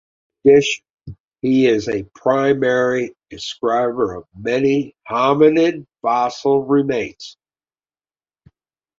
[0.45, 0.83] In addition,
[1.43, 7.37] he is a primary describer of many hominid fossil remains.